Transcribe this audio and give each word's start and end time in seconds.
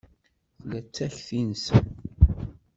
Tella 0.57 0.79
d 0.83 0.87
takti-nsen. 0.95 1.85